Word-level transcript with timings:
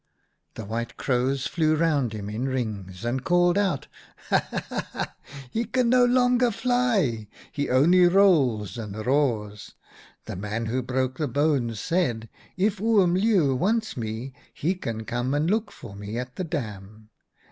"The 0.55 0.65
White 0.65 0.97
Crows 0.97 1.45
flew 1.45 1.75
round 1.75 2.11
him 2.13 2.27
in 2.27 2.49
rings, 2.49 3.05
and 3.05 3.23
called 3.23 3.55
out:' 3.55 3.85
Ha! 4.29 4.43
ha! 4.49 4.87
ha! 4.93 5.13
he 5.51 5.63
can 5.63 5.89
no 5.89 6.05
longer 6.05 6.49
fly! 6.49 7.27
He 7.51 7.69
only 7.69 8.07
rolls 8.07 8.79
and 8.79 8.95
roars! 9.05 9.75
The 10.25 10.35
man 10.35 10.65
who 10.65 10.81
broke 10.81 11.19
the 11.19 11.27
bones 11.27 11.79
said:" 11.79 12.29
If 12.57 12.81
Oom 12.81 13.13
Leeuw 13.13 13.53
wants 13.55 13.95
me 13.95 14.33
he 14.51 14.73
can 14.73 15.05
come 15.05 15.35
and 15.35 15.47
look 15.51 15.71
for 15.71 15.95
me 15.95 16.17
at 16.17 16.35
the 16.35 16.45
dam." 16.45 17.09